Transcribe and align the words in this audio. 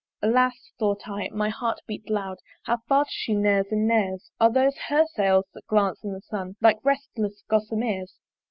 Alas! 0.23 0.71
(thought 0.79 1.07
I, 1.07 1.25
and 1.25 1.35
my 1.35 1.49
heart 1.49 1.79
beat 1.85 2.09
loud) 2.09 2.39
How 2.63 2.77
fast 2.89 3.11
she 3.13 3.35
neres 3.35 3.71
and 3.71 3.87
neres! 3.87 4.31
Are 4.39 4.49
those 4.51 4.75
her 4.87 5.05
Sails 5.05 5.45
that 5.53 5.67
glance 5.67 6.03
in 6.03 6.11
the 6.11 6.21
Sun 6.21 6.55
Like 6.59 6.79
restless 6.83 7.43
gossameres? 7.47 8.17